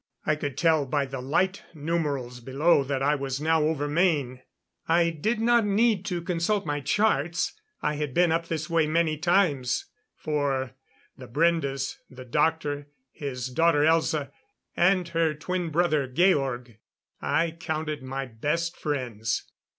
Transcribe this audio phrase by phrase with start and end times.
[0.25, 4.41] I could tell by the light numerals below, that I was now over Maine.
[4.87, 9.15] I did not need to consult my charts; I had been up this way many
[9.19, 9.85] times,
[10.15, 10.71] for,
[11.19, 14.31] the Brendes the doctor, his daughter Elza,
[14.75, 16.79] and her twin brother Georg
[17.21, 19.51] I counted my best friends.